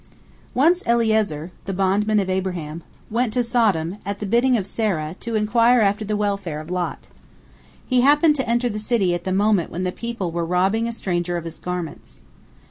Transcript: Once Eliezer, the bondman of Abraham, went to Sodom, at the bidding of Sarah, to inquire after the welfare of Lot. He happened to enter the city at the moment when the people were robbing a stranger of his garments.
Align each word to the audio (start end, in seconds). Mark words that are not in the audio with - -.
Once 0.55 0.81
Eliezer, 0.87 1.51
the 1.65 1.73
bondman 1.73 2.19
of 2.19 2.27
Abraham, 2.27 2.81
went 3.11 3.31
to 3.33 3.43
Sodom, 3.43 3.99
at 4.03 4.17
the 4.19 4.25
bidding 4.25 4.57
of 4.57 4.65
Sarah, 4.65 5.15
to 5.19 5.35
inquire 5.35 5.79
after 5.79 6.03
the 6.03 6.17
welfare 6.17 6.59
of 6.59 6.71
Lot. 6.71 7.05
He 7.85 8.01
happened 8.01 8.35
to 8.37 8.49
enter 8.49 8.67
the 8.67 8.79
city 8.79 9.13
at 9.13 9.25
the 9.25 9.31
moment 9.31 9.69
when 9.69 9.83
the 9.83 9.91
people 9.91 10.31
were 10.31 10.43
robbing 10.43 10.87
a 10.87 10.91
stranger 10.91 11.37
of 11.37 11.43
his 11.45 11.59
garments. 11.59 12.21